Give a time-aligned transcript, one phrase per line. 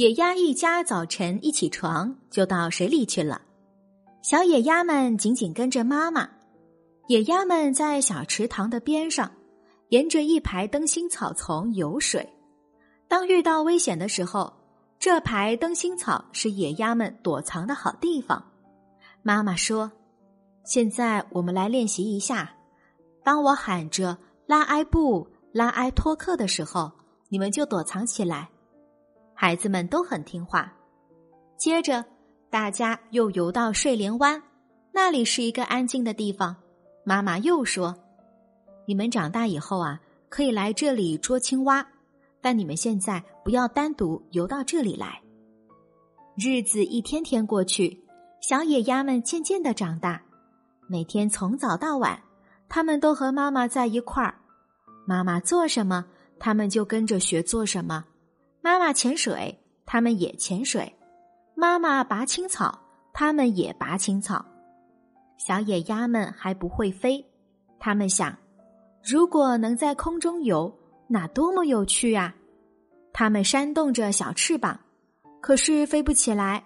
[0.00, 3.42] 野鸭一家早晨一起床就到水里去了，
[4.22, 6.26] 小野鸭们紧紧跟着妈妈。
[7.08, 9.30] 野鸭们在小池塘的边上，
[9.90, 12.26] 沿着一排灯芯草丛游水。
[13.08, 14.50] 当遇到危险的时候，
[14.98, 18.42] 这排灯芯草是野鸭们躲藏的好地方。
[19.22, 19.92] 妈妈说
[20.64, 22.50] ：“现在我们来练习一下，
[23.22, 26.90] 当我喊着拉埃布、拉埃托克的时候，
[27.28, 28.48] 你们就躲藏起来。”
[29.42, 30.70] 孩子们都很听话。
[31.56, 32.04] 接着，
[32.50, 34.42] 大家又游到睡莲湾，
[34.92, 36.54] 那里是一个安静的地方。
[37.04, 37.96] 妈妈又说
[38.86, 41.88] ：“你们长大以后啊，可以来这里捉青蛙，
[42.42, 45.22] 但你们现在不要单独游到这里来。”
[46.36, 48.04] 日子一天天过去，
[48.42, 50.20] 小野鸭们渐渐的长大，
[50.86, 52.22] 每天从早到晚，
[52.68, 54.34] 他们都和妈妈在一块儿。
[55.06, 56.04] 妈妈做什么，
[56.38, 58.04] 他们就跟着学做什么。
[58.62, 60.84] 妈妈潜水，他们也潜水；
[61.54, 62.78] 妈妈拔青草，
[63.12, 64.44] 他们也拔青草。
[65.38, 67.24] 小野鸭们还不会飞，
[67.78, 68.36] 他们想：
[69.02, 70.72] 如果能在空中游，
[71.06, 72.34] 那多么有趣啊！
[73.12, 74.78] 它们扇动着小翅膀，
[75.40, 76.62] 可是飞不起来。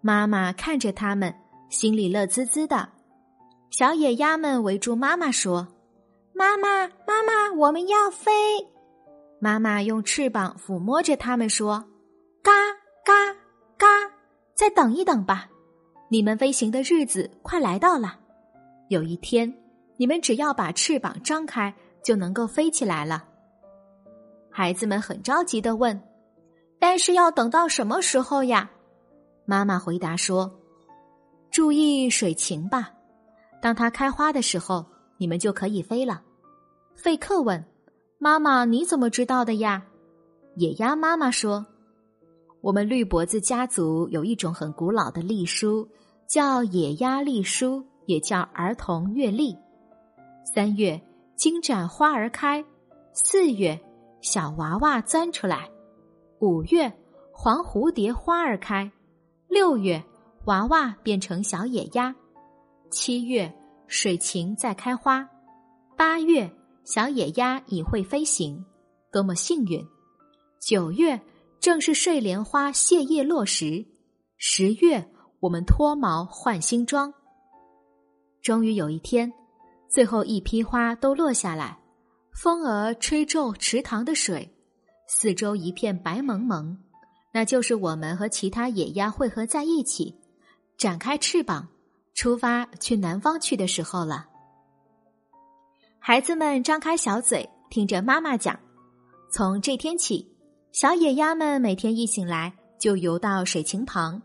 [0.00, 1.34] 妈妈看着它们，
[1.68, 2.88] 心里乐滋滋的。
[3.70, 5.66] 小野鸭们围住妈妈说
[6.32, 8.30] ：“妈妈，妈妈，我们要飞！”
[9.40, 11.84] 妈妈用翅膀抚摸着它们，说
[12.42, 12.50] ：“嘎
[13.04, 13.32] 嘎
[13.76, 13.86] 嘎，
[14.54, 15.48] 再等一等吧，
[16.08, 18.18] 你们飞行的日子快来到了。
[18.88, 19.52] 有一天，
[19.96, 21.72] 你们只要把翅膀张开，
[22.02, 23.24] 就能够飞起来了。”
[24.50, 26.02] 孩子们很着急的问
[26.80, 28.68] ：“但是要等到什么时候呀？”
[29.46, 30.52] 妈妈回答说
[31.52, 32.90] ：“注意水情吧，
[33.62, 34.84] 当它开花的时候，
[35.16, 36.22] 你们就可以飞了。”
[36.96, 37.64] 费克问。
[38.20, 39.84] 妈妈，你怎么知道的呀？
[40.56, 41.64] 野鸭妈妈说
[42.60, 45.88] ：“我们绿脖子家族有一种很古老的历书，
[46.26, 49.56] 叫野鸭历书，也叫儿童月历。
[50.52, 51.00] 三月，
[51.36, 52.64] 金盏花儿开；
[53.12, 53.78] 四月，
[54.20, 55.70] 小娃娃钻出来；
[56.40, 56.92] 五月，
[57.30, 58.90] 黄蝴蝶花儿开；
[59.46, 60.02] 六月，
[60.46, 62.12] 娃娃变成小野鸭；
[62.90, 63.54] 七月，
[63.86, 65.24] 水芹在开花；
[65.96, 66.50] 八月。”
[66.90, 68.64] 小野鸭已会飞行，
[69.12, 69.86] 多么幸运！
[70.58, 71.20] 九月
[71.60, 73.84] 正是睡莲花谢叶落时，
[74.38, 75.06] 十月
[75.40, 77.12] 我们脱毛换新装。
[78.40, 79.30] 终于有一天，
[79.86, 81.78] 最后一批花都落下来，
[82.32, 84.50] 风儿吹皱池塘的水，
[85.06, 86.74] 四周一片白蒙蒙，
[87.34, 90.18] 那就是我们和其他野鸭汇合在一起，
[90.78, 91.68] 展开翅膀，
[92.14, 94.26] 出发去南方去的时候了。
[96.08, 98.58] 孩子们张开小嘴，听着妈妈讲。
[99.30, 100.26] 从这天起，
[100.72, 104.22] 小野鸭们每天一醒来就游到水情旁。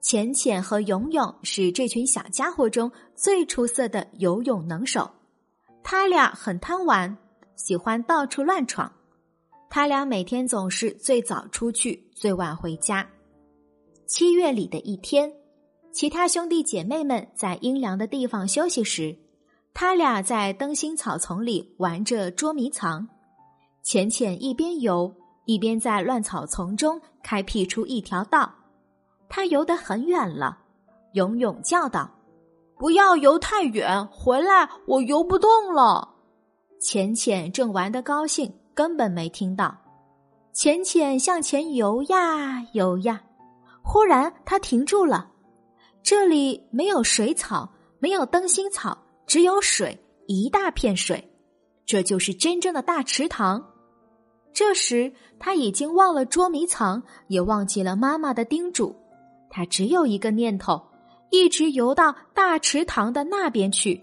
[0.00, 5.08] 浅浅和勇勇是这群小家伙中最出色的游泳能手。
[5.84, 7.16] 他俩很贪玩，
[7.54, 8.92] 喜欢到处乱闯。
[9.68, 13.08] 他俩每天总是最早出去，最晚回家。
[14.06, 15.32] 七月里的一天，
[15.92, 19.16] 其他兄弟姐妹们在阴凉的地方休息时。
[19.82, 23.08] 他俩在灯芯草丛里玩着捉迷藏，
[23.82, 25.10] 浅浅一边游
[25.46, 28.52] 一边在乱草丛中开辟出一条道。
[29.26, 30.58] 他游得很远了，
[31.14, 32.10] 勇勇叫道
[32.76, 36.06] ：“不要游太远，回来我游不动了。”
[36.78, 39.74] 浅浅正玩得高兴，根本没听到。
[40.52, 43.22] 浅浅向前游呀游呀，
[43.82, 45.30] 忽然他停住了。
[46.02, 47.66] 这里没有水草，
[47.98, 48.98] 没有灯芯草。
[49.30, 49.96] 只有水，
[50.26, 51.30] 一大片水，
[51.86, 53.64] 这就是真正的大池塘。
[54.52, 58.92] 这时他已经忘了捉迷藏，也忘记了妈妈的叮嘱。
[59.48, 60.82] 他只有一个念头，
[61.30, 64.02] 一直游到大池塘的那边去。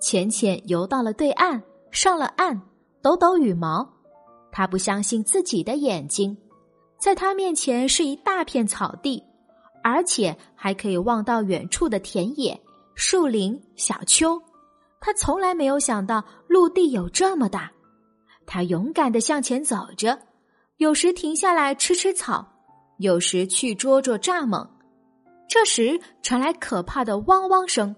[0.00, 1.60] 浅浅游到了对岸，
[1.90, 2.60] 上了岸，
[3.02, 3.92] 抖抖羽毛。
[4.52, 6.36] 他不相信自己的眼睛，
[6.96, 9.20] 在他面前是一大片草地，
[9.82, 12.60] 而且还可以望到远处的田野。
[13.00, 14.42] 树林、小丘，
[15.00, 17.70] 他从来没有想到陆地有这么大。
[18.44, 20.18] 他勇敢的向前走着，
[20.78, 22.44] 有时停下来吃吃草，
[22.98, 24.68] 有时去捉捉蚱蜢。
[25.48, 27.94] 这时传来可怕的汪汪声，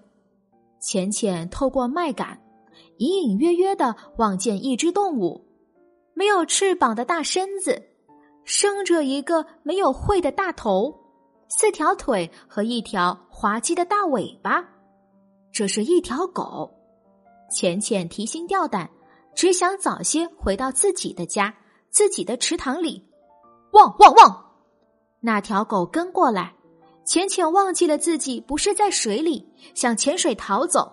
[0.79, 2.37] 浅浅透过麦秆，
[2.97, 5.43] 隐隐约约的望见一只动物，
[6.13, 7.81] 没有翅膀的大身子，
[8.43, 10.93] 生着一个没有喙的大头，
[11.47, 14.63] 四条腿和一条滑稽的大尾巴。
[15.51, 16.71] 这是一条狗。
[17.49, 18.89] 浅浅提心吊胆，
[19.35, 21.53] 只想早些回到自己的家，
[21.89, 23.05] 自己的池塘里。
[23.73, 24.45] 汪汪汪！
[25.19, 26.53] 那条狗跟过来。
[27.03, 30.91] 浅浅忘记了自己不是在水里，想潜水逃走。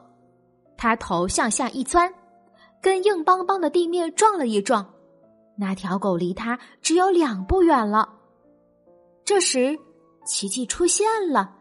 [0.77, 2.13] 他头向下一钻，
[2.81, 4.95] 跟硬邦邦的地面撞了一撞。
[5.57, 8.09] 那条狗离他只有两步远了。
[9.25, 9.79] 这时，
[10.25, 11.58] 奇迹出现了，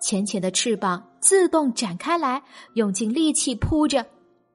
[0.00, 2.42] 浅浅的翅膀自动展开来，
[2.74, 4.06] 用尽力气扑着。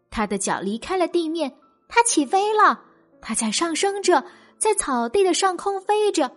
[0.09, 1.53] 他的脚离开了地面，
[1.88, 2.81] 他起飞了。
[3.21, 4.24] 他在上升着，
[4.57, 6.31] 在草地的上空飞着。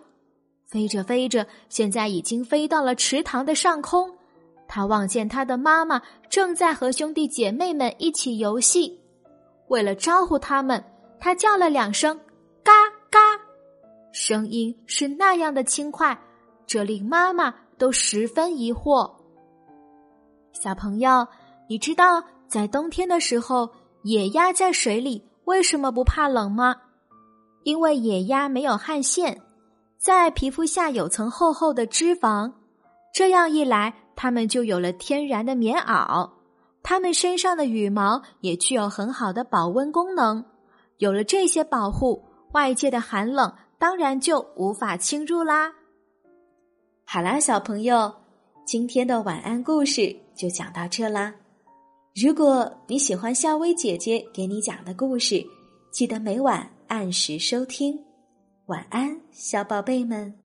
[0.65, 4.15] 飞着飞着，现在已经飞到了池塘的上空。
[4.67, 8.99] 他望见他的妈妈正在和兄弟姐妹们一起游戏。
[9.67, 10.83] 为了招呼他们，
[11.19, 12.19] 他叫了两声
[12.63, 12.71] “嘎
[13.09, 13.19] 嘎”，
[14.13, 16.19] 声音是那样的轻快，
[16.67, 19.11] 这令妈妈都十分疑惑。
[20.51, 21.25] 小朋友，
[21.67, 23.69] 你知道在冬天的时候，
[24.03, 26.75] 野鸭在水里为什么不怕冷吗？
[27.63, 29.41] 因为野鸭没有汗腺。
[29.97, 32.53] 在皮肤下有层厚厚的脂肪，
[33.13, 36.29] 这样一来，它们就有了天然的棉袄。
[36.81, 40.43] 它们身上的羽毛也具有很好的保温功能。
[40.99, 42.23] 有了这些保护，
[42.53, 45.73] 外界的寒冷当然就无法侵入啦。
[47.11, 48.13] 好啦，小朋友，
[48.65, 51.33] 今天的晚安故事就讲到这啦。
[52.13, 55.43] 如果你喜欢夏薇姐姐给你讲的故事，
[55.89, 57.99] 记得每晚按时收听。
[58.67, 60.31] 晚安，小宝贝们。